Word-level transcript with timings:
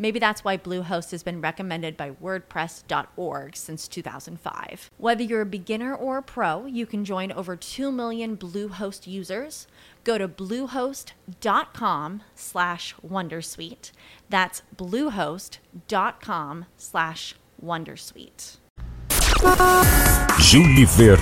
Maybe 0.00 0.18
that's 0.18 0.42
why 0.42 0.56
Bluehost 0.56 1.10
has 1.10 1.22
been 1.22 1.42
recommended 1.42 1.94
by 1.94 2.12
WordPress.org 2.12 3.54
since 3.54 3.86
2005. 3.86 4.90
Whether 4.96 5.22
you're 5.22 5.42
a 5.42 5.46
beginner 5.46 5.94
or 5.94 6.16
a 6.16 6.22
pro, 6.22 6.64
you 6.64 6.86
can 6.86 7.04
join 7.04 7.30
over 7.30 7.54
2 7.54 7.92
million 7.92 8.34
Bluehost 8.34 9.06
users. 9.06 9.66
Go 10.02 10.16
to 10.16 10.26
bluehost.com 10.26 12.22
slash 12.34 12.94
wondersuite. 13.06 13.92
That's 14.30 14.62
bluehost.com 14.74 16.64
slash 16.78 17.34
wondersuite. 17.62 18.56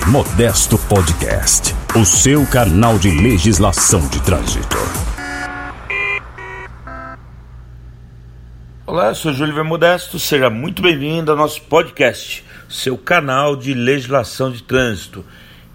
Modesto 0.07 0.77
Podcast, 0.77 1.73
o 1.99 2.05
seu 2.05 2.45
canal 2.47 2.97
de 2.97 3.11
legislação 3.11 4.07
de 4.07 4.21
trânsito. 4.21 5.08
Olá, 8.91 9.09
eu 9.09 9.15
sou 9.15 9.31
Júlio 9.31 9.63
Modesto, 9.63 10.17
seja 10.17 10.49
muito 10.49 10.81
bem-vindo 10.81 11.29
ao 11.29 11.37
nosso 11.37 11.61
podcast, 11.61 12.43
seu 12.67 12.97
canal 12.97 13.55
de 13.55 13.71
legislação 13.75 14.51
de 14.51 14.63
trânsito. 14.63 15.23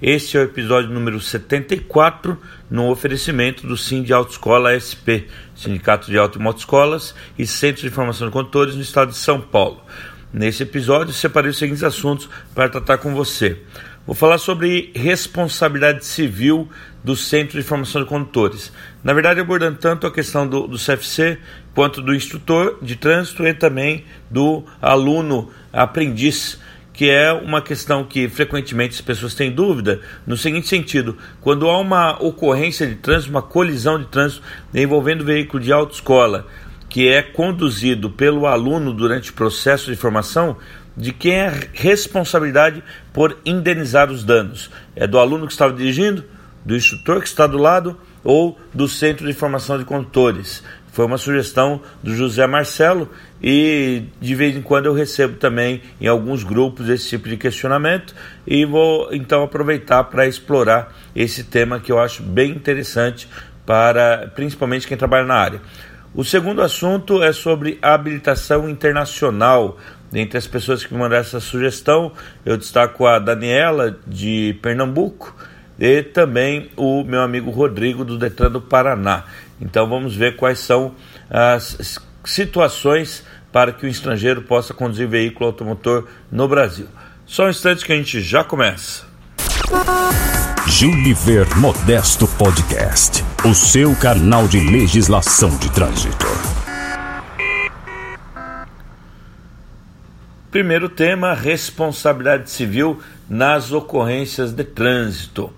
Este 0.03 0.37
é 0.37 0.41
o 0.41 0.43
episódio 0.43 0.91
número 0.91 1.21
74, 1.21 2.37
no 2.69 2.91
oferecimento 2.91 3.69
do 3.69 3.77
Sim 3.77 4.03
de 4.03 4.13
Autoescola 4.13 4.75
SP, 4.75 5.31
Sindicato 5.55 6.11
de 6.11 6.19
Auto 6.19 6.41
e 6.41 6.43
Motoscolas 6.43 7.15
e 7.39 7.47
Centro 7.47 7.83
de 7.83 7.87
Informação 7.87 8.27
de 8.27 8.33
Condutores 8.33 8.75
no 8.75 8.83
estado 8.83 9.11
de 9.11 9.17
São 9.17 9.41
Paulo. 9.41 9.81
Nesse 10.33 10.65
episódio, 10.65 11.15
separei 11.15 11.53
os 11.53 11.59
seguintes 11.59 11.85
assuntos 11.85 12.29
para 12.53 12.69
tratar 12.69 12.99
com 12.99 13.15
você. 13.15 13.63
Vou 14.05 14.15
falar 14.15 14.37
sobre 14.37 14.93
responsabilidade 14.95 16.05
civil 16.05 16.69
do 17.03 17.17
Centro 17.17 17.59
de 17.59 17.67
Formação 17.67 18.03
de 18.03 18.09
Condutores. 18.09 18.73
Na 19.03 19.15
verdade, 19.15 19.41
abordando 19.41 19.79
tanto 19.79 20.07
a 20.07 20.13
questão 20.13 20.47
do, 20.47 20.67
do 20.67 20.77
CFC 20.77 21.39
quanto 21.75 22.01
do 22.01 22.15
instrutor 22.15 22.79
de 22.81 22.97
trânsito 22.97 23.47
e 23.47 23.53
também 23.53 24.05
do 24.31 24.63
aluno 24.81 25.51
aprendiz, 25.73 26.59
que 26.93 27.11
é 27.11 27.33
uma 27.33 27.61
questão 27.61 28.05
que 28.05 28.29
frequentemente 28.29 28.95
as 28.95 29.01
pessoas 29.01 29.35
têm 29.35 29.51
dúvida, 29.51 30.01
no 30.27 30.37
seguinte 30.37 30.69
sentido: 30.69 31.19
quando 31.41 31.69
há 31.69 31.79
uma 31.79 32.23
ocorrência 32.23 32.87
de 32.87 32.95
trânsito, 32.95 33.31
uma 33.31 33.43
colisão 33.43 33.99
de 33.99 34.07
trânsito 34.07 34.43
envolvendo 34.73 35.25
veículo 35.25 35.63
de 35.63 35.73
autoescola 35.73 36.47
que 36.95 37.09
é 37.09 37.23
conduzido 37.23 38.09
pelo 38.09 38.47
aluno 38.47 38.93
durante 38.93 39.31
o 39.33 39.35
processo 39.35 39.91
de 39.91 39.97
formação, 39.97 40.57
de 40.97 41.13
quem 41.13 41.35
é 41.35 41.69
responsabilidade 41.73 42.85
por 43.13 43.37
indenizar 43.45 44.13
os 44.13 44.23
danos? 44.23 44.71
É 44.95 45.05
do 45.05 45.19
aluno 45.19 45.45
que 45.45 45.53
estava 45.53 45.73
dirigindo, 45.73 46.25
do 46.65 46.77
instrutor 46.77 47.21
que 47.21 47.27
está 47.27 47.49
do 47.49 47.59
lado 47.59 47.99
ou 48.23 48.57
do 48.73 48.87
Centro 48.87 49.27
de 49.27 49.33
Formação 49.33 49.77
de 49.77 49.85
Condutores? 49.85 50.63
Foi 50.95 51.05
uma 51.05 51.19
sugestão 51.19 51.83
do 52.05 52.15
José 52.15 52.47
Marcelo 52.47 53.11
e 53.43 54.05
de 54.21 54.35
vez 54.37 54.57
em 54.57 54.63
quando 54.63 54.87
eu 54.87 54.95
recebo 54.95 55.35
também 55.35 55.83
em 56.01 56.07
alguns 56.07 56.45
grupos 56.45 56.89
esse 56.89 57.09
tipo 57.09 57.29
de 57.29 57.37
questionamento 57.37 58.15
e 58.47 58.65
vou 58.65 59.13
então 59.13 59.43
aproveitar 59.43 60.05
para 60.05 60.25
explorar 60.25 60.95
esse 61.15 61.43
tema 61.43 61.81
que 61.81 61.91
eu 61.91 61.99
acho 61.99 62.23
bem 62.23 62.53
interessante 62.53 63.29
para 63.67 64.31
principalmente 64.37 64.87
quem 64.87 64.97
trabalha 64.97 65.27
na 65.27 65.35
área. 65.35 65.61
O 66.15 66.23
segundo 66.23 66.63
assunto 66.63 67.25
é 67.25 67.33
sobre 67.33 67.77
habilitação 67.83 68.69
internacional 68.71 69.77
Dentre 70.15 70.39
as 70.39 70.47
pessoas 70.47 70.85
que 70.85 70.95
mandaram 70.95 71.23
essa 71.23 71.41
sugestão, 71.41 72.13
eu 72.47 72.57
destaco 72.57 73.05
a 73.05 73.19
Daniela, 73.19 73.99
de 74.07 74.57
Pernambuco, 74.63 75.35
e 75.77 76.05
também 76.05 76.71
o 76.77 77.03
meu 77.03 77.21
amigo 77.21 77.51
Rodrigo, 77.51 78.05
do 78.05 78.17
Detran 78.17 78.49
do 78.49 78.61
Paraná. 78.61 79.25
Então 79.61 79.89
vamos 79.89 80.15
ver 80.15 80.37
quais 80.37 80.59
são 80.59 80.95
as 81.31 82.01
situações 82.25 83.25
para 83.53 83.73
que 83.73 83.87
o 83.87 83.89
estrangeiro 83.89 84.43
possa 84.43 84.75
conduzir 84.75 85.09
veículo 85.09 85.47
automotor 85.47 86.07
no 86.31 86.49
Brasil. 86.49 86.89
Só 87.27 87.47
um 87.47 87.51
instante 87.51 87.85
que 87.85 87.93
a 87.93 87.97
gente 87.97 88.21
já 88.21 88.43
começa. 88.43 89.07
Juliver 90.67 91.47
Modesto 91.59 92.27
Podcast, 92.27 93.23
o 93.45 93.55
seu 93.55 93.95
canal 93.95 94.49
de 94.49 94.59
legislação 94.59 95.57
de 95.59 95.71
trânsito. 95.71 96.27
Primeiro 100.51 100.89
tema: 100.89 101.35
responsabilidade 101.35 102.51
civil 102.51 103.01
nas 103.29 103.73
ocorrências 103.73 104.53
de 104.53 104.65
trânsito. 104.65 105.53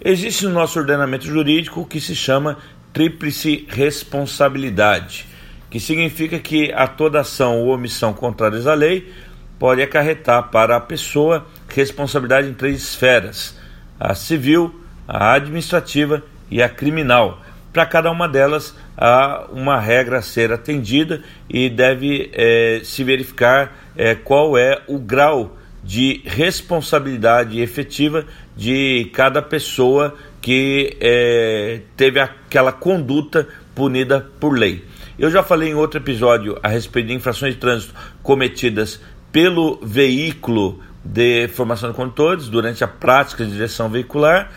Existe 0.00 0.44
no 0.46 0.52
nosso 0.52 0.78
ordenamento 0.78 1.26
jurídico 1.26 1.80
o 1.80 1.86
que 1.86 2.00
se 2.00 2.14
chama 2.14 2.58
tríplice 2.92 3.66
responsabilidade, 3.68 5.26
que 5.70 5.78
significa 5.78 6.38
que 6.38 6.72
a 6.72 6.86
toda 6.86 7.20
ação 7.20 7.60
ou 7.60 7.68
omissão 7.68 8.12
contrárias 8.12 8.66
à 8.66 8.74
lei 8.74 9.12
pode 9.58 9.82
acarretar 9.82 10.50
para 10.50 10.76
a 10.76 10.80
pessoa 10.80 11.46
responsabilidade 11.68 12.48
em 12.48 12.54
três 12.54 12.82
esferas: 12.82 13.58
a 13.98 14.14
civil, 14.14 14.74
a 15.06 15.34
administrativa 15.34 16.22
e 16.50 16.62
a 16.62 16.68
criminal. 16.68 17.40
Para 17.72 17.86
cada 17.86 18.10
uma 18.10 18.28
delas, 18.28 18.74
há 18.96 19.46
uma 19.52 19.78
regra 19.78 20.18
a 20.18 20.22
ser 20.22 20.52
atendida 20.52 21.22
e 21.48 21.70
deve 21.70 22.30
é, 22.32 22.80
se 22.82 23.04
verificar 23.04 23.72
é, 23.96 24.14
qual 24.16 24.58
é 24.58 24.82
o 24.88 24.98
grau 24.98 25.56
de 25.82 26.20
responsabilidade 26.24 27.60
efetiva 27.60 28.26
de 28.56 29.10
cada 29.14 29.40
pessoa 29.40 30.16
que 30.40 30.96
é, 31.00 31.80
teve 31.96 32.18
aquela 32.18 32.72
conduta 32.72 33.46
punida 33.74 34.26
por 34.38 34.56
lei. 34.58 34.84
Eu 35.18 35.30
já 35.30 35.42
falei 35.42 35.70
em 35.70 35.74
outro 35.74 36.00
episódio 36.00 36.58
a 36.62 36.68
respeito 36.68 37.08
de 37.08 37.14
infrações 37.14 37.54
de 37.54 37.60
trânsito 37.60 37.94
cometidas 38.22 39.00
pelo 39.30 39.78
veículo 39.82 40.80
de 41.04 41.48
formação 41.48 41.90
de 41.90 41.96
condutores 41.96 42.48
durante 42.48 42.82
a 42.82 42.88
prática 42.88 43.44
de 43.44 43.52
direção 43.52 43.88
veicular 43.88 44.50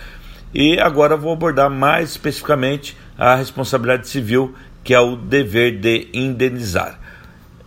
e 0.53 0.79
agora 0.79 1.17
vou 1.17 1.33
abordar 1.33 1.69
mais 1.69 2.11
especificamente 2.11 2.95
a 3.17 3.35
responsabilidade 3.35 4.07
civil, 4.07 4.53
que 4.83 4.93
é 4.93 4.99
o 4.99 5.15
dever 5.15 5.79
de 5.79 6.07
indenizar. 6.13 6.99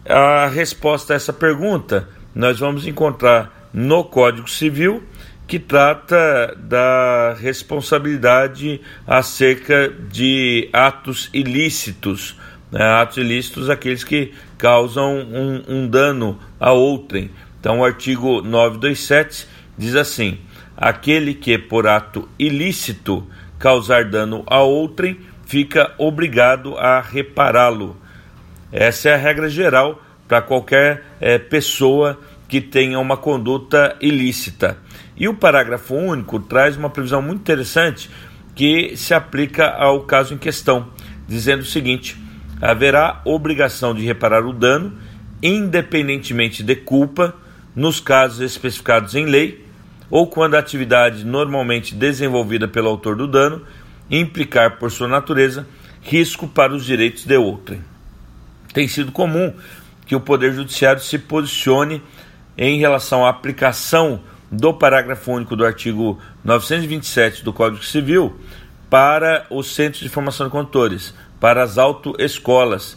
A 0.09 0.47
resposta 0.47 1.12
a 1.12 1.16
essa 1.16 1.32
pergunta 1.32 2.09
nós 2.34 2.59
vamos 2.59 2.87
encontrar 2.87 3.69
no 3.72 4.05
Código 4.05 4.49
Civil, 4.49 5.03
que 5.47 5.59
trata 5.59 6.57
da 6.59 7.34
responsabilidade 7.39 8.81
acerca 9.07 9.89
de 9.89 10.69
atos 10.73 11.31
ilícitos. 11.33 12.37
Né? 12.71 12.83
Atos 12.83 13.19
ilícitos, 13.19 13.71
aqueles 13.71 14.03
que 14.03 14.32
causam 14.59 15.19
um, 15.19 15.62
um 15.69 15.88
dano 15.88 16.38
a 16.59 16.73
outrem. 16.73 17.31
Então, 17.61 17.81
o 17.81 17.85
artigo 17.85 18.43
927 18.43 19.47
diz 19.79 19.94
assim: 19.94 20.38
aquele 20.76 21.32
que 21.35 21.56
por 21.56 21.87
ato 21.87 22.29
ilícito 22.38 23.26
causar 23.59 24.05
dano 24.05 24.44
a 24.47 24.61
outrem 24.61 25.19
fica 25.44 25.94
obrigado 25.97 26.76
a 26.76 27.00
repará-lo. 27.00 27.97
Essa 28.73 29.11
é 29.11 29.15
a 29.15 29.19
regra 29.19 29.49
geral 29.49 30.03
para 30.26 30.43
qualquer 30.43 31.05
é, 31.20 31.38
pessoa 31.38 32.19
que 32.48 32.60
tenha 32.60 32.98
uma 32.98 33.16
conduta 33.16 33.96
ilícita. 34.00 34.78
E 35.16 35.28
o 35.28 35.34
parágrafo 35.34 35.94
único 35.94 36.38
traz 36.40 36.76
uma 36.76 36.90
previsão 36.90 37.22
muito 37.22 37.40
interessante 37.40 38.10
que 38.54 38.96
se 38.96 39.14
aplica 39.14 39.69
ao 39.69 40.02
caso 40.02 40.34
em 40.34 40.38
questão, 40.38 40.88
dizendo 41.26 41.60
o 41.60 41.66
seguinte: 41.66 42.16
haverá 42.60 43.20
obrigação 43.25 43.94
de 43.94 44.04
reparar 44.04 44.44
o 44.44 44.52
dano, 44.52 44.93
independentemente 45.43 46.62
de 46.62 46.76
culpa, 46.76 47.34
nos 47.75 48.00
casos 48.00 48.40
especificados 48.40 49.14
em 49.14 49.26
lei, 49.26 49.64
ou 50.10 50.26
quando 50.26 50.54
a 50.54 50.58
atividade 50.58 51.25
normalmente 51.25 51.94
desenvolvida 51.94 52.66
pelo 52.69 52.88
autor 52.88 53.16
do 53.16 53.26
dano 53.26 53.62
implicar, 54.10 54.78
por 54.78 54.90
sua 54.90 55.08
natureza, 55.08 55.66
risco 56.00 56.46
para 56.46 56.72
os 56.72 56.84
direitos 56.84 57.25
de 57.25 57.37
outrem. 57.37 57.82
tem 58.72 58.87
sido 58.87 59.10
comum 59.10 59.52
que 60.06 60.14
o 60.14 60.20
Poder 60.20 60.52
Judiciário 60.52 61.02
se 61.02 61.19
posicione 61.19 62.00
em 62.56 62.79
relação 62.79 63.25
à 63.25 63.31
aplicação 63.31 64.20
do 64.50 64.73
parágrafo 64.73 65.32
único 65.32 65.56
do 65.56 65.64
artigo 65.64 66.19
927 66.44 67.44
do 67.44 67.53
Código 67.53 67.85
Civil 67.85 68.38
para 68.88 69.47
os 69.50 69.75
centros 69.75 70.03
de 70.03 70.08
formação 70.08 70.47
de 70.47 70.53
condutores, 70.53 71.12
para 71.41 71.62
as 71.62 71.76
autoescolas, 71.76 72.97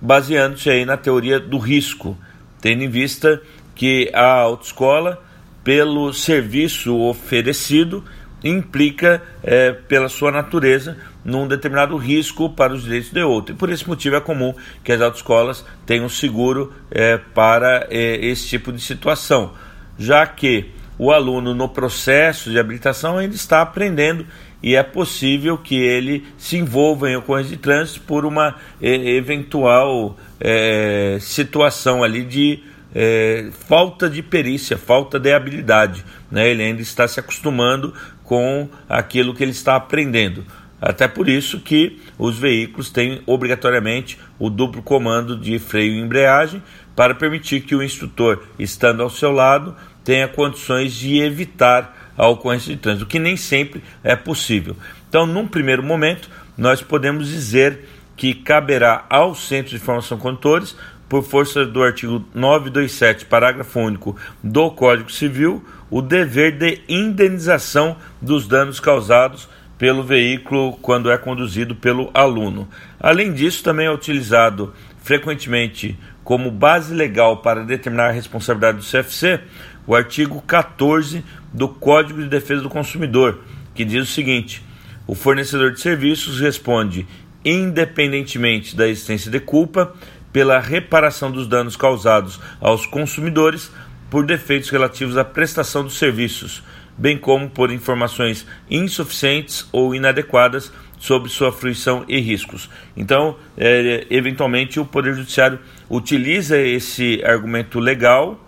baseando-se 0.00 0.68
aí 0.68 0.84
na 0.84 0.96
teoria 0.96 1.38
do 1.38 1.58
risco, 1.58 2.16
tendo 2.60 2.82
em 2.82 2.88
vista 2.88 3.40
que 3.74 4.10
a 4.12 4.40
autoescola, 4.40 5.22
pelo 5.62 6.12
serviço 6.12 6.98
oferecido, 6.98 8.04
implica, 8.42 9.22
é, 9.42 9.72
pela 9.72 10.08
sua 10.08 10.30
natureza, 10.30 10.96
num 11.24 11.46
determinado 11.46 11.96
risco 11.96 12.50
para 12.50 12.72
os 12.72 12.82
direitos 12.84 13.10
de 13.10 13.22
outro. 13.22 13.54
E 13.54 13.58
por 13.58 13.70
esse 13.70 13.86
motivo 13.86 14.16
é 14.16 14.20
comum 14.20 14.54
que 14.82 14.92
as 14.92 15.00
autoescolas 15.00 15.64
tenham 15.84 16.08
seguro 16.08 16.72
é, 16.90 17.18
para 17.18 17.86
é, 17.90 18.16
esse 18.24 18.48
tipo 18.48 18.72
de 18.72 18.80
situação, 18.80 19.52
já 19.98 20.26
que 20.26 20.70
o 20.98 21.12
aluno 21.12 21.54
no 21.54 21.68
processo 21.68 22.50
de 22.50 22.58
habilitação 22.58 23.18
ainda 23.18 23.34
está 23.34 23.62
aprendendo 23.62 24.26
e 24.62 24.74
é 24.74 24.82
possível 24.82 25.56
que 25.56 25.76
ele 25.76 26.26
se 26.36 26.56
envolva 26.56 27.08
em 27.08 27.16
ocorrência 27.16 27.56
de 27.56 27.62
trânsito 27.62 28.00
por 28.02 28.24
uma 28.24 28.56
é, 28.82 29.10
eventual 29.10 30.16
é, 30.40 31.18
situação 31.20 32.02
ali 32.02 32.24
de 32.24 32.64
é, 32.94 33.50
falta 33.68 34.10
de 34.10 34.22
perícia, 34.22 34.76
falta 34.76 35.18
de 35.20 35.32
habilidade. 35.32 36.04
Né? 36.30 36.48
Ele 36.48 36.62
ainda 36.62 36.82
está 36.82 37.06
se 37.06 37.20
acostumando 37.20 37.94
com 38.24 38.68
aquilo 38.88 39.34
que 39.34 39.44
ele 39.44 39.52
está 39.52 39.76
aprendendo. 39.76 40.44
Até 40.80 41.08
por 41.08 41.28
isso 41.28 41.60
que 41.60 42.00
os 42.16 42.38
veículos 42.38 42.90
têm 42.90 43.20
obrigatoriamente 43.26 44.18
o 44.38 44.48
duplo 44.48 44.82
comando 44.82 45.36
de 45.36 45.58
freio 45.58 45.92
e 45.92 46.00
embreagem 46.00 46.62
para 46.94 47.14
permitir 47.14 47.62
que 47.62 47.74
o 47.74 47.82
instrutor, 47.82 48.44
estando 48.58 49.02
ao 49.02 49.10
seu 49.10 49.32
lado, 49.32 49.74
tenha 50.04 50.28
condições 50.28 50.94
de 50.94 51.18
evitar 51.18 52.12
a 52.16 52.26
ocorrência 52.26 52.74
de 52.74 52.80
trânsito, 52.80 53.04
o 53.04 53.08
que 53.08 53.18
nem 53.18 53.36
sempre 53.36 53.82
é 54.02 54.16
possível. 54.16 54.76
Então, 55.08 55.26
num 55.26 55.46
primeiro 55.46 55.82
momento, 55.82 56.28
nós 56.56 56.82
podemos 56.82 57.28
dizer 57.28 57.84
que 58.16 58.34
caberá 58.34 59.04
ao 59.08 59.34
Centro 59.34 59.70
de 59.70 59.78
Formação 59.78 60.18
Condutores, 60.18 60.76
por 61.08 61.22
força 61.22 61.64
do 61.64 61.82
artigo 61.82 62.22
927, 62.34 63.24
parágrafo 63.24 63.80
único 63.80 64.16
do 64.42 64.70
Código 64.70 65.10
Civil, 65.10 65.64
o 65.90 66.02
dever 66.02 66.58
de 66.58 66.82
indenização 66.88 67.96
dos 68.20 68.46
danos 68.46 68.78
causados 68.78 69.48
pelo 69.78 70.02
veículo 70.02 70.72
quando 70.82 71.10
é 71.10 71.16
conduzido 71.16 71.74
pelo 71.74 72.10
aluno. 72.12 72.68
Além 72.98 73.32
disso, 73.32 73.62
também 73.62 73.86
é 73.86 73.90
utilizado 73.90 74.74
frequentemente 75.02 75.96
como 76.24 76.50
base 76.50 76.92
legal 76.92 77.38
para 77.38 77.64
determinar 77.64 78.08
a 78.08 78.12
responsabilidade 78.12 78.78
do 78.78 78.84
CFC 78.84 79.40
o 79.88 79.94
artigo 79.94 80.42
14 80.42 81.24
do 81.50 81.66
Código 81.66 82.20
de 82.20 82.28
Defesa 82.28 82.60
do 82.60 82.68
Consumidor, 82.68 83.40
que 83.74 83.86
diz 83.86 84.06
o 84.06 84.12
seguinte: 84.12 84.62
o 85.06 85.14
fornecedor 85.14 85.72
de 85.72 85.80
serviços 85.80 86.38
responde 86.38 87.06
independentemente 87.42 88.76
da 88.76 88.86
existência 88.86 89.30
de 89.30 89.40
culpa 89.40 89.94
pela 90.30 90.60
reparação 90.60 91.30
dos 91.30 91.48
danos 91.48 91.74
causados 91.74 92.38
aos 92.60 92.84
consumidores 92.84 93.70
por 94.10 94.26
defeitos 94.26 94.68
relativos 94.68 95.16
à 95.16 95.24
prestação 95.24 95.82
dos 95.82 95.98
serviços, 95.98 96.62
bem 96.98 97.16
como 97.16 97.48
por 97.48 97.70
informações 97.70 98.44
insuficientes 98.68 99.66
ou 99.72 99.94
inadequadas 99.94 100.72
sobre 100.98 101.30
sua 101.30 101.52
fruição 101.52 102.04
e 102.08 102.18
riscos. 102.20 102.68
Então, 102.96 103.36
é, 103.56 104.06
eventualmente, 104.10 104.80
o 104.80 104.84
Poder 104.84 105.14
Judiciário 105.14 105.60
utiliza 105.88 106.58
esse 106.58 107.22
argumento 107.24 107.78
legal 107.78 108.44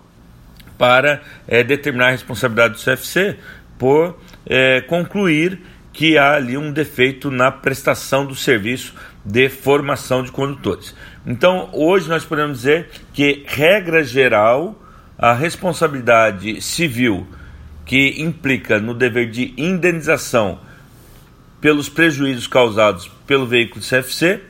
para 0.77 1.21
é, 1.47 1.63
determinar 1.63 2.07
a 2.07 2.11
responsabilidade 2.11 2.73
do 2.73 2.79
CFC 2.79 3.37
por 3.79 4.19
é, 4.45 4.81
concluir 4.81 5.61
que 5.93 6.17
há 6.17 6.33
ali 6.33 6.57
um 6.57 6.71
defeito 6.71 7.31
na 7.31 7.51
prestação 7.51 8.25
do 8.25 8.35
serviço 8.35 8.93
de 9.23 9.49
formação 9.49 10.23
de 10.23 10.31
condutores. 10.31 10.95
Então, 11.25 11.69
hoje 11.73 12.09
nós 12.09 12.25
podemos 12.25 12.57
dizer 12.57 12.89
que, 13.13 13.43
regra 13.47 14.03
geral, 14.03 14.81
a 15.17 15.33
responsabilidade 15.33 16.61
civil 16.61 17.27
que 17.85 18.21
implica 18.21 18.79
no 18.79 18.93
dever 18.93 19.29
de 19.29 19.53
indenização 19.57 20.59
pelos 21.59 21.89
prejuízos 21.89 22.47
causados 22.47 23.09
pelo 23.27 23.45
veículo 23.45 23.83
CFC 23.83 24.41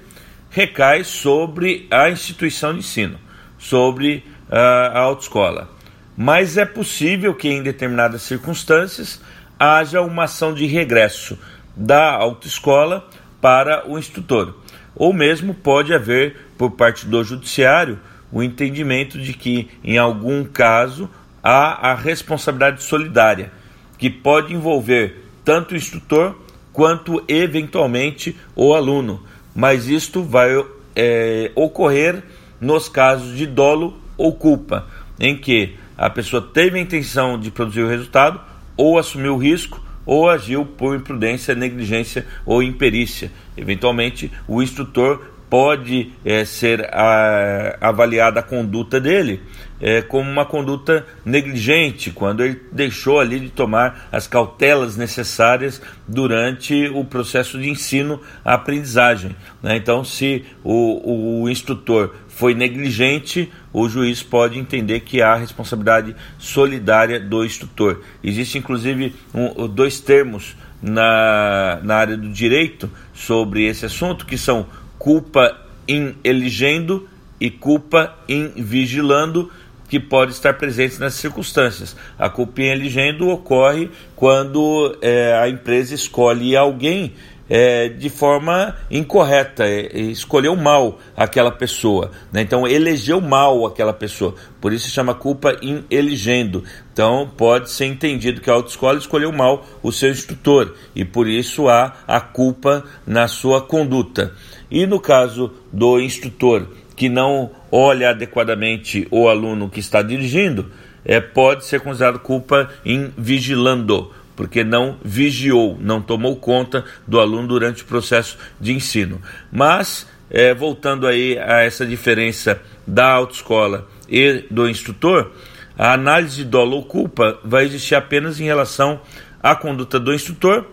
recai 0.49 1.03
sobre 1.03 1.87
a 1.89 2.09
instituição 2.09 2.73
de 2.73 2.79
ensino, 2.79 3.17
sobre 3.57 4.23
uh, 4.49 4.55
a 4.55 4.99
autoescola. 4.99 5.69
Mas 6.15 6.57
é 6.57 6.65
possível 6.65 7.33
que, 7.33 7.47
em 7.47 7.63
determinadas 7.63 8.21
circunstâncias, 8.21 9.21
haja 9.57 10.01
uma 10.01 10.25
ação 10.25 10.53
de 10.53 10.65
regresso 10.65 11.37
da 11.75 12.11
autoescola 12.11 13.07
para 13.39 13.89
o 13.89 13.97
instrutor. 13.97 14.55
Ou 14.93 15.13
mesmo 15.13 15.53
pode 15.53 15.93
haver, 15.93 16.35
por 16.57 16.71
parte 16.71 17.05
do 17.07 17.23
judiciário, 17.23 17.99
o 18.31 18.43
entendimento 18.43 19.17
de 19.17 19.33
que, 19.33 19.69
em 19.83 19.97
algum 19.97 20.43
caso, 20.43 21.09
há 21.43 21.91
a 21.91 21.95
responsabilidade 21.95 22.83
solidária, 22.83 23.51
que 23.97 24.09
pode 24.09 24.53
envolver 24.53 25.25
tanto 25.43 25.73
o 25.73 25.77
instrutor 25.77 26.35
quanto, 26.71 27.23
eventualmente, 27.27 28.35
o 28.55 28.73
aluno. 28.73 29.23
Mas 29.53 29.87
isto 29.87 30.23
vai 30.23 30.49
é, 30.95 31.51
ocorrer 31.55 32.23
nos 32.59 32.87
casos 32.87 33.35
de 33.35 33.45
dolo 33.45 33.97
ou 34.17 34.33
culpa, 34.33 34.87
em 35.19 35.35
que 35.35 35.75
a 35.97 36.09
pessoa 36.09 36.41
teve 36.41 36.77
a 36.79 36.81
intenção 36.81 37.39
de 37.39 37.51
produzir 37.51 37.81
o 37.81 37.89
resultado, 37.89 38.39
ou 38.77 38.97
assumiu 38.97 39.35
o 39.35 39.37
risco, 39.37 39.81
ou 40.05 40.29
agiu 40.29 40.65
por 40.65 40.95
imprudência, 40.95 41.53
negligência 41.53 42.25
ou 42.45 42.63
imperícia. 42.63 43.31
Eventualmente, 43.55 44.31
o 44.47 44.61
instrutor 44.61 45.30
pode 45.51 46.13
é, 46.23 46.45
ser 46.45 46.87
a, 46.93 47.75
avaliada 47.81 48.39
a 48.39 48.43
conduta 48.43 49.01
dele 49.01 49.41
é, 49.81 50.01
como 50.01 50.29
uma 50.29 50.45
conduta 50.45 51.05
negligente, 51.25 52.09
quando 52.09 52.41
ele 52.41 52.61
deixou 52.71 53.19
ali 53.19 53.37
de 53.37 53.49
tomar 53.49 54.07
as 54.13 54.27
cautelas 54.27 54.95
necessárias 54.95 55.81
durante 56.07 56.87
o 56.93 57.03
processo 57.03 57.59
de 57.59 57.69
ensino-aprendizagem. 57.69 59.35
Né? 59.61 59.75
Então, 59.75 60.05
se 60.05 60.45
o, 60.63 61.41
o 61.43 61.49
instrutor 61.49 62.15
foi 62.29 62.53
negligente, 62.53 63.51
o 63.73 63.89
juiz 63.89 64.23
pode 64.23 64.57
entender 64.57 65.01
que 65.01 65.21
há 65.21 65.35
responsabilidade 65.35 66.15
solidária 66.37 67.19
do 67.19 67.43
instrutor. 67.43 68.01
Existe 68.23 68.57
inclusive 68.57 69.13
um, 69.33 69.67
dois 69.67 69.99
termos 69.99 70.55
na, 70.81 71.79
na 71.83 71.95
área 71.95 72.17
do 72.17 72.29
direito 72.29 72.89
sobre 73.13 73.65
esse 73.65 73.85
assunto, 73.85 74.25
que 74.25 74.37
são 74.37 74.65
culpa 75.01 75.59
em 75.87 76.15
elegendo 76.23 77.09
e 77.39 77.49
culpa 77.49 78.15
em 78.29 78.49
vigilando, 78.49 79.51
que 79.89 79.99
pode 79.99 80.31
estar 80.31 80.53
presentes 80.53 80.99
nessas 80.99 81.19
circunstâncias. 81.19 81.97
A 82.19 82.29
culpa 82.29 82.61
em 82.61 82.69
elegendo 82.69 83.27
ocorre 83.27 83.89
quando 84.15 84.95
é, 85.01 85.33
a 85.41 85.49
empresa 85.49 85.95
escolhe 85.95 86.55
alguém 86.55 87.13
é, 87.53 87.89
de 87.89 88.09
forma 88.09 88.77
incorreta, 88.89 89.65
é, 89.65 89.99
escolheu 89.99 90.55
mal 90.55 90.99
aquela 91.17 91.51
pessoa. 91.51 92.11
Né? 92.31 92.43
Então, 92.43 92.65
elegeu 92.65 93.19
mal 93.19 93.65
aquela 93.65 93.91
pessoa. 93.91 94.35
Por 94.61 94.71
isso 94.71 94.85
se 94.85 94.91
chama 94.91 95.13
culpa 95.13 95.57
em 95.61 95.83
elegendo. 95.91 96.63
Então, 96.93 97.29
pode 97.35 97.69
ser 97.69 97.87
entendido 97.87 98.39
que 98.39 98.49
a 98.49 98.53
autoescola 98.53 98.97
escolheu 98.97 99.33
mal 99.33 99.65
o 99.83 99.91
seu 99.91 100.09
instrutor 100.09 100.75
e 100.95 101.03
por 101.03 101.27
isso 101.27 101.67
há 101.67 101.97
a 102.07 102.21
culpa 102.21 102.85
na 103.05 103.27
sua 103.27 103.59
conduta. 103.59 104.33
E 104.69 104.85
no 104.85 105.01
caso 105.01 105.51
do 105.73 105.99
instrutor 105.99 106.67
que 106.95 107.09
não 107.09 107.51
olha 107.69 108.11
adequadamente 108.11 109.05
o 109.11 109.27
aluno 109.27 109.69
que 109.69 109.81
está 109.81 110.01
dirigindo, 110.01 110.71
é, 111.03 111.19
pode 111.19 111.65
ser 111.65 111.81
considerado 111.81 112.19
culpa 112.19 112.69
em 112.85 113.11
vigilando, 113.17 114.11
porque 114.35 114.63
não 114.63 114.97
vigiou, 115.03 115.77
não 115.79 116.01
tomou 116.01 116.35
conta 116.35 116.85
do 117.07 117.19
aluno 117.19 117.47
durante 117.47 117.83
o 117.83 117.85
processo 117.85 118.37
de 118.59 118.73
ensino. 118.73 119.21
Mas, 119.51 120.07
é, 120.29 120.53
voltando 120.53 121.07
aí 121.07 121.37
a 121.37 121.61
essa 121.61 121.85
diferença 121.85 122.61
da 122.85 123.11
autoescola 123.11 123.87
e 124.09 124.45
do 124.49 124.69
instrutor, 124.69 125.31
a 125.77 125.93
análise 125.93 126.43
dolo 126.43 126.77
ou 126.77 126.83
culpa 126.83 127.39
vai 127.43 127.65
existir 127.65 127.95
apenas 127.95 128.39
em 128.39 128.45
relação 128.45 129.01
à 129.41 129.55
conduta 129.55 129.99
do 129.99 130.13
instrutor 130.13 130.65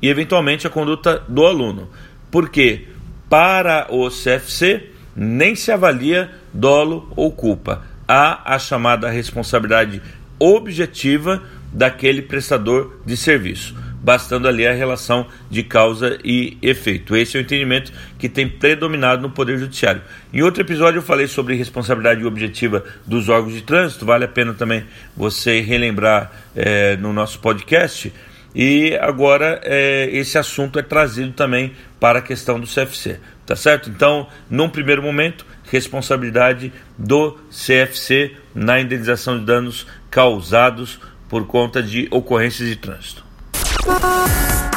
e, 0.00 0.08
eventualmente, 0.08 0.66
à 0.66 0.70
conduta 0.70 1.22
do 1.28 1.46
aluno. 1.46 1.88
Por 2.30 2.48
quê? 2.48 2.88
para 3.28 3.88
o 3.90 4.08
CFC 4.08 4.90
nem 5.16 5.56
se 5.56 5.72
avalia 5.72 6.30
dolo 6.52 7.12
ou 7.16 7.32
culpa. 7.32 7.82
Há 8.06 8.54
a 8.54 8.58
chamada 8.60 9.10
responsabilidade 9.10 10.00
objetiva 10.38 11.42
daquele 11.74 12.22
prestador 12.22 13.00
de 13.04 13.16
serviço. 13.16 13.76
bastando 14.04 14.46
ali 14.46 14.66
a 14.66 14.74
relação 14.74 15.26
de 15.50 15.62
causa 15.62 16.18
e 16.22 16.58
efeito. 16.60 17.16
Esse 17.16 17.38
é 17.38 17.40
o 17.40 17.42
entendimento 17.42 17.90
que 18.18 18.28
tem 18.28 18.46
predominado 18.46 19.22
no 19.22 19.30
Poder 19.30 19.56
Judiciário. 19.56 20.02
Em 20.30 20.42
outro 20.42 20.60
episódio 20.60 20.98
eu 20.98 21.02
falei 21.02 21.26
sobre 21.26 21.54
responsabilidade 21.54 22.22
objetiva 22.22 22.84
dos 23.06 23.30
órgãos 23.30 23.54
de 23.54 23.62
trânsito, 23.62 24.04
vale 24.04 24.26
a 24.26 24.28
pena 24.28 24.52
também 24.52 24.84
você 25.16 25.62
relembrar 25.62 26.30
é, 26.54 26.98
no 26.98 27.14
nosso 27.14 27.38
podcast. 27.38 28.12
E 28.54 28.94
agora 29.00 29.58
é, 29.64 30.10
esse 30.12 30.36
assunto 30.36 30.78
é 30.78 30.82
trazido 30.82 31.32
também 31.32 31.72
para 31.98 32.18
a 32.18 32.22
questão 32.22 32.60
do 32.60 32.66
CFC, 32.66 33.18
tá 33.46 33.56
certo? 33.56 33.88
Então, 33.88 34.28
num 34.50 34.68
primeiro 34.68 35.02
momento, 35.02 35.46
responsabilidade 35.72 36.72
do 36.96 37.38
CFC 37.50 38.36
na 38.54 38.80
indenização 38.80 39.38
de 39.38 39.46
danos 39.46 39.86
causados 40.10 41.00
por 41.28 41.46
conta 41.46 41.82
de 41.82 42.08
ocorrências 42.10 42.68
de 42.68 42.76
trânsito. 42.76 43.24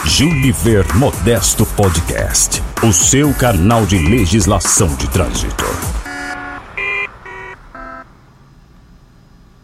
Juliver 0.05 0.85
Modesto 0.95 1.65
Podcast, 1.65 2.61
o 2.81 2.93
seu 2.93 3.33
canal 3.33 3.85
de 3.85 3.97
legislação 3.97 4.95
de 4.95 5.09
trânsito. 5.09 5.65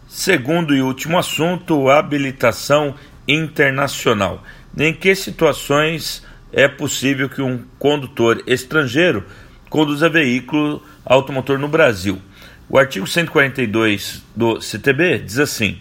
Segundo 0.06 0.74
e 0.74 0.80
último 0.80 1.18
assunto, 1.18 1.88
habilitação 1.88 2.94
internacional. 3.26 4.42
Em 4.76 4.92
que 4.92 5.14
situações 5.14 6.24
é 6.52 6.68
possível 6.68 7.28
que 7.28 7.42
um 7.42 7.64
condutor 7.78 8.42
estrangeiro 8.46 9.24
conduza 9.68 10.08
veículo 10.08 10.82
automotor 11.04 11.58
no 11.58 11.68
Brasil? 11.68 12.20
O 12.68 12.78
artigo 12.78 13.06
142 13.06 14.22
do 14.34 14.60
CTB 14.60 15.18
diz 15.18 15.38
assim: 15.38 15.80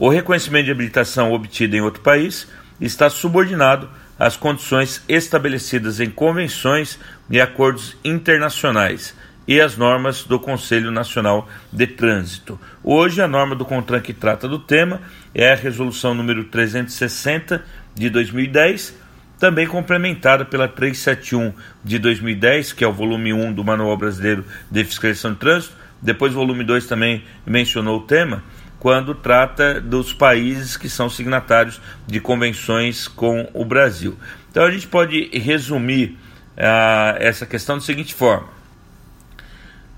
o 0.00 0.08
reconhecimento 0.08 0.64
de 0.64 0.70
habilitação 0.70 1.30
obtido 1.30 1.76
em 1.76 1.82
outro 1.82 2.00
país 2.00 2.48
está 2.80 3.10
subordinado 3.10 3.86
às 4.18 4.34
condições 4.34 5.04
estabelecidas 5.06 6.00
em 6.00 6.08
convenções 6.08 6.98
e 7.28 7.38
acordos 7.38 7.94
internacionais 8.02 9.14
e 9.46 9.60
às 9.60 9.76
normas 9.76 10.24
do 10.24 10.40
Conselho 10.40 10.90
Nacional 10.90 11.46
de 11.70 11.86
Trânsito. 11.86 12.58
Hoje, 12.82 13.20
a 13.20 13.28
norma 13.28 13.54
do 13.54 13.66
CONTRAN 13.66 14.00
que 14.00 14.14
trata 14.14 14.48
do 14.48 14.58
tema 14.58 15.02
é 15.34 15.52
a 15.52 15.54
resolução 15.56 16.14
número 16.14 16.44
360 16.44 17.62
de 17.94 18.08
2010, 18.08 18.96
também 19.38 19.66
complementada 19.66 20.46
pela 20.46 20.66
371 20.66 21.52
de 21.84 21.98
2010, 21.98 22.72
que 22.72 22.84
é 22.84 22.88
o 22.88 22.92
volume 22.92 23.34
1 23.34 23.52
do 23.52 23.62
Manual 23.62 23.98
Brasileiro 23.98 24.46
de 24.70 24.82
Fiscalização 24.82 25.34
de 25.34 25.40
Trânsito. 25.40 25.74
Depois, 26.00 26.32
o 26.32 26.36
volume 26.36 26.64
2 26.64 26.86
também 26.86 27.22
mencionou 27.46 27.98
o 27.98 28.02
tema 28.02 28.42
quando 28.80 29.14
trata 29.14 29.80
dos 29.80 30.12
países 30.12 30.76
que 30.76 30.88
são 30.88 31.08
signatários 31.08 31.80
de 32.06 32.18
convenções 32.18 33.06
com 33.06 33.48
o 33.52 33.64
Brasil. 33.64 34.18
Então 34.50 34.64
a 34.64 34.70
gente 34.70 34.88
pode 34.88 35.30
resumir 35.38 36.18
uh, 36.56 37.14
essa 37.18 37.46
questão 37.46 37.76
da 37.76 37.84
seguinte 37.84 38.14
forma: 38.14 38.48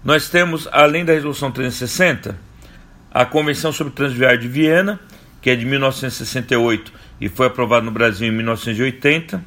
nós 0.05 0.29
temos, 0.29 0.69
além 0.73 1.05
da 1.05 1.13
Resolução 1.13 1.53
360, 1.53 2.37
a 3.11 3.25
Convenção 3.25 3.73
sobre 3.73 3.93
Transviário 3.93 4.41
de 4.41 4.49
Viena, 4.49 4.99
que 5.41 5.49
é 5.49 5.57
de 5.57 5.65
1968 5.65 6.93
e 7.21 7.29
foi 7.29 7.47
aprovada 7.47 7.87
no 7.87 7.93
Brasil 7.93 8.27
em 8.27 8.33
1980, 8.33 9.45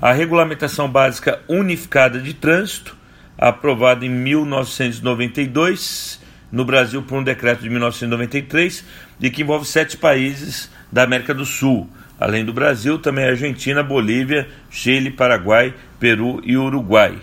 a 0.00 0.12
Regulamentação 0.12 0.88
Básica 0.90 1.40
Unificada 1.48 2.20
de 2.20 2.34
Trânsito, 2.34 2.94
aprovada 3.38 4.04
em 4.04 4.10
1992 4.10 6.20
no 6.50 6.64
Brasil 6.64 7.02
por 7.02 7.18
um 7.18 7.22
decreto 7.22 7.62
de 7.62 7.70
1993 7.70 8.84
e 9.20 9.30
que 9.30 9.42
envolve 9.42 9.66
sete 9.66 9.96
países 9.96 10.70
da 10.90 11.02
América 11.02 11.34
do 11.34 11.44
Sul, 11.44 11.88
além 12.18 12.44
do 12.44 12.52
Brasil, 12.52 12.98
também 12.98 13.24
Argentina, 13.24 13.82
Bolívia, 13.82 14.48
Chile, 14.70 15.10
Paraguai, 15.10 15.74
Peru 16.00 16.40
e 16.44 16.56
Uruguai. 16.56 17.18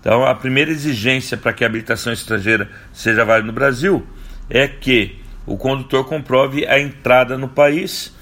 Então, 0.00 0.24
a 0.24 0.34
primeira 0.34 0.70
exigência 0.70 1.36
para 1.36 1.52
que 1.52 1.62
a 1.62 1.66
habilitação 1.66 2.12
estrangeira 2.12 2.70
seja 2.92 3.24
válida 3.24 3.46
no 3.46 3.52
Brasil 3.52 4.06
é 4.48 4.66
que 4.66 5.20
o 5.46 5.56
condutor 5.56 6.06
comprove 6.06 6.66
a 6.66 6.80
entrada 6.80 7.36
no 7.36 7.48
país, 7.48 8.14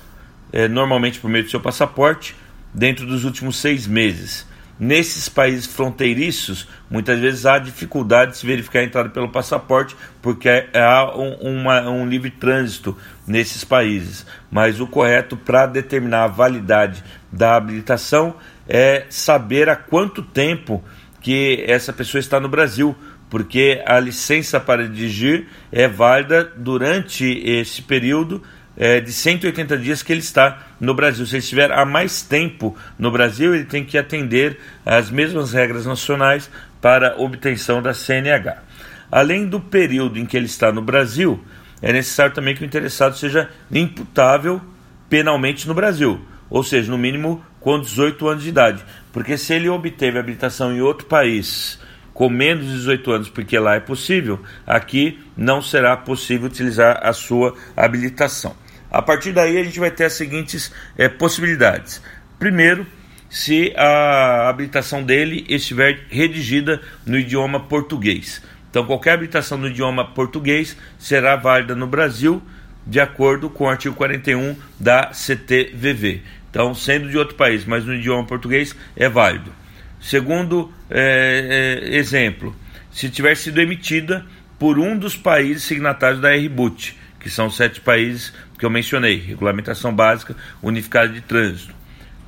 é, 0.52 0.66
normalmente 0.66 1.20
por 1.20 1.30
meio 1.30 1.44
do 1.44 1.50
seu 1.50 1.60
passaporte, 1.60 2.34
dentro 2.72 3.06
dos 3.06 3.24
últimos 3.24 3.56
seis 3.56 3.86
meses. 3.86 4.46
Nesses 4.78 5.28
países 5.28 5.66
fronteiriços, 5.66 6.68
muitas 6.88 7.18
vezes 7.18 7.44
há 7.44 7.58
dificuldade 7.58 8.32
de 8.32 8.38
se 8.38 8.46
verificar 8.46 8.78
a 8.78 8.84
entrada 8.84 9.08
pelo 9.08 9.28
passaporte, 9.28 9.96
porque 10.22 10.48
há 10.72 11.18
um, 11.18 11.60
uma, 11.60 11.80
um 11.90 12.06
livre 12.06 12.30
trânsito 12.30 12.96
nesses 13.26 13.64
países. 13.64 14.24
Mas 14.48 14.80
o 14.80 14.86
correto 14.86 15.36
para 15.36 15.66
determinar 15.66 16.24
a 16.24 16.28
validade 16.28 17.02
da 17.32 17.56
habilitação 17.56 18.36
é 18.68 19.06
saber 19.10 19.68
há 19.68 19.74
quanto 19.74 20.22
tempo 20.22 20.84
que 21.20 21.64
essa 21.66 21.92
pessoa 21.92 22.20
está 22.20 22.38
no 22.38 22.48
Brasil, 22.48 22.94
porque 23.28 23.82
a 23.84 23.98
licença 23.98 24.60
para 24.60 24.88
dirigir 24.88 25.48
é 25.72 25.88
válida 25.88 26.44
durante 26.56 27.24
esse 27.44 27.82
período 27.82 28.42
é, 28.78 29.00
de 29.00 29.12
180 29.12 29.76
dias 29.76 30.02
que 30.04 30.12
ele 30.12 30.20
está 30.20 30.68
no 30.80 30.94
Brasil. 30.94 31.26
Se 31.26 31.34
ele 31.34 31.42
estiver 31.42 31.72
há 31.72 31.84
mais 31.84 32.22
tempo 32.22 32.76
no 32.96 33.10
Brasil, 33.10 33.52
ele 33.52 33.64
tem 33.64 33.84
que 33.84 33.98
atender 33.98 34.60
às 34.86 35.10
mesmas 35.10 35.52
regras 35.52 35.84
nacionais 35.84 36.48
para 36.80 37.16
obtenção 37.18 37.82
da 37.82 37.92
CNH. 37.92 38.62
Além 39.10 39.46
do 39.46 39.58
período 39.58 40.18
em 40.18 40.24
que 40.24 40.36
ele 40.36 40.46
está 40.46 40.70
no 40.70 40.80
Brasil, 40.80 41.42
é 41.82 41.92
necessário 41.92 42.34
também 42.34 42.54
que 42.54 42.62
o 42.62 42.66
interessado 42.66 43.16
seja 43.16 43.50
imputável 43.70 44.60
penalmente 45.08 45.66
no 45.66 45.74
Brasil, 45.74 46.20
ou 46.48 46.62
seja, 46.62 46.90
no 46.90 46.98
mínimo 46.98 47.44
com 47.58 47.80
18 47.80 48.28
anos 48.28 48.42
de 48.44 48.50
idade. 48.50 48.84
Porque 49.12 49.36
se 49.36 49.54
ele 49.54 49.68
obteve 49.68 50.18
habilitação 50.18 50.72
em 50.72 50.80
outro 50.80 51.06
país 51.06 51.80
com 52.14 52.28
menos 52.28 52.66
de 52.66 52.72
18 52.72 53.10
anos, 53.12 53.28
porque 53.28 53.58
lá 53.58 53.76
é 53.76 53.80
possível, 53.80 54.40
aqui 54.66 55.20
não 55.36 55.62
será 55.62 55.96
possível 55.96 56.46
utilizar 56.46 57.00
a 57.02 57.12
sua 57.12 57.54
habilitação. 57.76 58.54
A 58.90 59.02
partir 59.02 59.32
daí 59.32 59.58
a 59.58 59.64
gente 59.64 59.78
vai 59.78 59.90
ter 59.90 60.04
as 60.04 60.14
seguintes 60.14 60.72
é, 60.96 61.08
possibilidades. 61.08 62.02
Primeiro, 62.38 62.86
se 63.28 63.72
a 63.76 64.48
habilitação 64.48 65.02
dele 65.02 65.44
estiver 65.48 66.06
redigida 66.08 66.80
no 67.04 67.18
idioma 67.18 67.60
português. 67.60 68.42
Então, 68.70 68.84
qualquer 68.86 69.12
habilitação 69.12 69.58
no 69.58 69.68
idioma 69.68 70.04
português 70.12 70.76
será 70.98 71.36
válida 71.36 71.74
no 71.74 71.86
Brasil, 71.86 72.42
de 72.86 73.00
acordo 73.00 73.50
com 73.50 73.64
o 73.64 73.68
artigo 73.68 73.94
41 73.94 74.56
da 74.78 75.12
CTVV. 75.12 76.22
Então, 76.50 76.74
sendo 76.74 77.08
de 77.10 77.18
outro 77.18 77.34
país, 77.34 77.64
mas 77.64 77.84
no 77.84 77.94
idioma 77.94 78.24
português, 78.24 78.74
é 78.96 79.08
válido. 79.08 79.52
Segundo 80.00 80.72
é, 80.90 81.82
é, 81.90 81.96
exemplo, 81.96 82.54
se 82.90 83.10
tiver 83.10 83.36
sido 83.36 83.60
emitida 83.60 84.24
por 84.58 84.78
um 84.78 84.96
dos 84.96 85.16
países 85.16 85.64
signatários 85.64 86.20
da 86.20 86.34
RBUT, 86.34 86.96
que 87.20 87.28
são 87.28 87.50
sete 87.50 87.80
países 87.80 88.32
que 88.58 88.66
eu 88.66 88.70
mencionei, 88.70 89.16
regulamentação 89.16 89.94
básica 89.94 90.34
unificada 90.62 91.08
de 91.12 91.20
trânsito. 91.20 91.74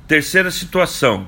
Terceira 0.07 0.49
situação, 0.49 1.27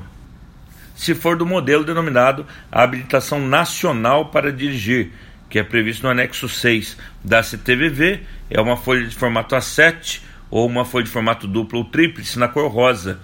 se 0.95 1.13
for 1.13 1.36
do 1.36 1.45
modelo 1.45 1.83
denominado 1.83 2.45
habilitação 2.72 3.39
nacional 3.45 4.27
para 4.27 4.51
dirigir, 4.51 5.12
que 5.50 5.60
é 5.60 5.63
previsto 5.63 6.03
no 6.03 6.10
anexo 6.10 6.48
6 6.48 6.98
da 7.24 7.43
CTVV, 7.43 8.22
é 8.50 8.60
uma 8.62 8.77
folha 8.77 9.05
de 9.05 9.15
formato 9.15 9.55
A7 9.55 10.22
ou 10.50 10.65
uma 10.67 10.86
folha 10.86 11.05
de 11.05 11.12
formato 11.12 11.48
duplo 11.48 11.79
ou 11.79 11.86
tríplice 11.86 12.39
na 12.39 12.48
cor 12.48 12.72
rosa. 12.72 13.19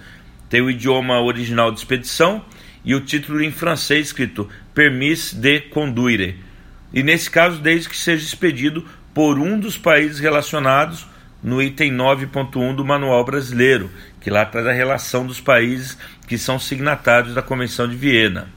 Tem 0.48 0.60
o 0.60 0.70
idioma 0.70 1.20
original 1.20 1.70
de 1.70 1.78
expedição 1.78 2.44
e 2.84 2.94
o 2.94 3.00
título 3.00 3.42
em 3.42 3.50
francês 3.50 4.08
escrito 4.08 4.48
Permis 4.74 5.32
de 5.32 5.60
conduire. 5.60 6.38
E 6.92 7.02
nesse 7.02 7.30
caso, 7.30 7.60
desde 7.60 7.88
que 7.88 7.96
seja 7.96 8.24
expedido 8.24 8.84
por 9.14 9.38
um 9.38 9.58
dos 9.58 9.78
países 9.78 10.18
relacionados 10.18 11.06
no 11.42 11.62
item 11.62 11.92
9.1 11.92 12.74
do 12.74 12.84
Manual 12.84 13.24
Brasileiro, 13.24 13.90
que 14.20 14.30
lá 14.30 14.44
traz 14.44 14.66
a 14.66 14.72
relação 14.72 15.26
dos 15.26 15.40
países 15.40 15.96
que 16.26 16.36
são 16.36 16.58
signatários 16.58 17.34
da 17.34 17.42
Convenção 17.42 17.88
de 17.88 17.96
Viena. 17.96 18.48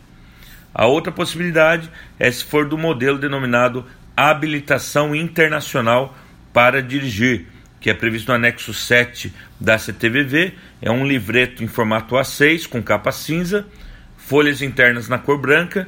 A 0.74 0.86
outra 0.86 1.12
possibilidade 1.12 1.90
é 2.20 2.30
se 2.32 2.44
for 2.44 2.68
do 2.68 2.78
modelo 2.78 3.18
denominado 3.18 3.86
habilitação 4.16 5.16
internacional 5.16 6.18
para 6.52 6.82
dirigir, 6.82 7.48
que 7.80 7.90
é 7.90 7.94
previsto 7.94 8.30
no 8.30 8.36
anexo 8.36 8.74
7 8.74 9.34
da 9.60 9.78
CTVV, 9.78 10.54
é 10.82 10.92
um 10.92 11.06
livreto 11.06 11.64
em 11.64 11.68
formato 11.68 12.16
A6 12.16 12.68
com 12.68 12.82
capa 12.82 13.12
cinza, 13.12 13.66
folhas 14.18 14.62
internas 14.62 15.10
na 15.10 15.18
cor 15.18 15.38
branca, 15.38 15.88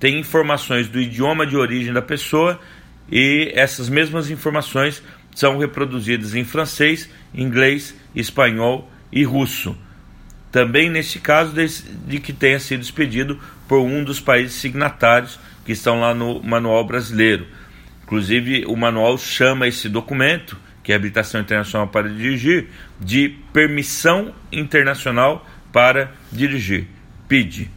tem 0.00 0.18
informações 0.18 0.88
do 0.88 1.00
idioma 1.00 1.46
de 1.46 1.56
origem 1.56 1.92
da 1.92 2.02
pessoa 2.02 2.60
e 3.10 3.50
essas 3.54 3.88
mesmas 3.88 4.30
informações 4.30 5.02
são 5.38 5.56
reproduzidas 5.56 6.34
em 6.34 6.42
francês, 6.42 7.08
inglês, 7.32 7.94
espanhol 8.12 8.90
e 9.12 9.22
russo. 9.22 9.78
Também 10.50 10.90
neste 10.90 11.20
caso 11.20 11.54
de 11.54 12.18
que 12.18 12.32
tenha 12.32 12.58
sido 12.58 12.82
expedido 12.82 13.38
por 13.68 13.78
um 13.78 14.02
dos 14.02 14.18
países 14.18 14.56
signatários 14.56 15.38
que 15.64 15.70
estão 15.70 16.00
lá 16.00 16.12
no 16.12 16.42
manual 16.42 16.84
brasileiro. 16.84 17.46
Inclusive, 18.02 18.64
o 18.66 18.74
manual 18.74 19.16
chama 19.16 19.68
esse 19.68 19.88
documento, 19.88 20.58
que 20.82 20.90
é 20.90 20.96
a 20.96 20.98
habilitação 20.98 21.40
internacional 21.40 21.86
para 21.86 22.08
dirigir, 22.08 22.70
de 22.98 23.28
permissão 23.52 24.34
internacional 24.50 25.46
para 25.72 26.14
dirigir, 26.32 26.88
PID. 27.28 27.70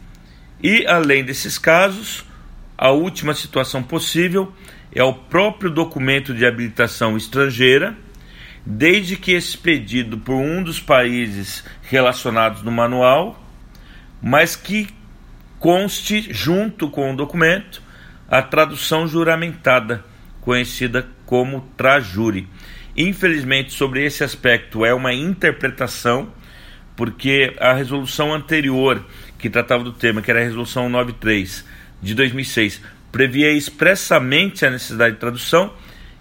E 0.60 0.84
além 0.84 1.22
desses 1.22 1.58
casos, 1.58 2.24
a 2.76 2.90
última 2.90 3.34
situação 3.34 3.84
possível 3.84 4.52
é 4.94 5.02
o 5.02 5.14
próprio 5.14 5.70
documento 5.70 6.34
de 6.34 6.44
habilitação 6.44 7.16
estrangeira, 7.16 7.96
desde 8.64 9.16
que 9.16 9.32
expedido 9.32 10.18
por 10.18 10.34
um 10.34 10.62
dos 10.62 10.78
países 10.78 11.64
relacionados 11.82 12.62
no 12.62 12.70
manual, 12.70 13.42
mas 14.22 14.54
que 14.54 14.88
conste 15.58 16.32
junto 16.32 16.88
com 16.88 17.12
o 17.12 17.16
documento 17.16 17.82
a 18.28 18.42
tradução 18.42 19.06
juramentada, 19.06 20.04
conhecida 20.40 21.06
como 21.26 21.62
trajure. 21.76 22.48
Infelizmente, 22.96 23.72
sobre 23.72 24.04
esse 24.04 24.22
aspecto 24.22 24.84
é 24.84 24.92
uma 24.92 25.12
interpretação, 25.12 26.32
porque 26.96 27.54
a 27.58 27.72
resolução 27.72 28.32
anterior 28.32 29.04
que 29.38 29.50
tratava 29.50 29.82
do 29.82 29.92
tema, 29.92 30.22
que 30.22 30.30
era 30.30 30.40
a 30.40 30.44
resolução 30.44 30.88
93 30.88 31.64
de 32.00 32.14
2006, 32.14 32.80
previa 33.12 33.52
expressamente 33.52 34.66
a 34.66 34.70
necessidade 34.70 35.14
de 35.14 35.20
tradução 35.20 35.72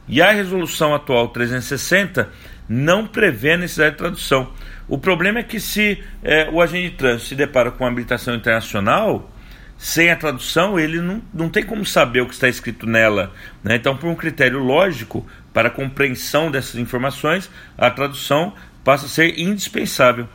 e 0.07 0.21
a 0.21 0.31
resolução 0.31 0.93
atual 0.93 1.29
360 1.29 2.29
não 2.67 3.07
prevê 3.07 3.53
a 3.53 3.57
necessidade 3.57 3.91
de 3.91 3.97
tradução. 3.97 4.51
O 4.87 4.97
problema 4.97 5.39
é 5.39 5.43
que 5.43 5.59
se 5.59 6.03
é, 6.21 6.49
o 6.51 6.61
agente 6.61 6.91
de 6.91 6.97
trânsito 6.97 7.29
se 7.29 7.35
depara 7.35 7.71
com 7.71 7.83
uma 7.83 7.89
habilitação 7.89 8.35
internacional, 8.35 9.31
sem 9.77 10.11
a 10.11 10.15
tradução, 10.15 10.79
ele 10.79 11.01
não, 11.01 11.21
não 11.33 11.49
tem 11.49 11.63
como 11.63 11.85
saber 11.85 12.21
o 12.21 12.27
que 12.27 12.33
está 12.33 12.47
escrito 12.47 12.85
nela. 12.85 13.33
Né? 13.63 13.75
Então, 13.75 13.97
por 13.97 14.09
um 14.09 14.15
critério 14.15 14.59
lógico, 14.59 15.25
para 15.53 15.69
a 15.69 15.71
compreensão 15.71 16.51
dessas 16.51 16.75
informações, 16.75 17.49
a 17.77 17.89
tradução 17.89 18.53
passa 18.83 19.05
a 19.05 19.09
ser 19.09 19.39
indispensável. 19.39 20.27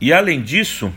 E 0.00 0.12
além 0.12 0.42
disso, 0.42 0.92